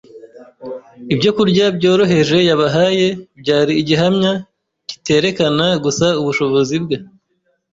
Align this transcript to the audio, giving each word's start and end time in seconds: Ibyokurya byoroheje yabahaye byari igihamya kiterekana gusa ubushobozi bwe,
Ibyokurya 1.13 1.65
byoroheje 1.77 2.37
yabahaye 2.49 3.07
byari 3.41 3.73
igihamya 3.81 4.31
kiterekana 4.89 5.65
gusa 5.83 6.05
ubushobozi 6.21 6.75
bwe, 6.83 6.97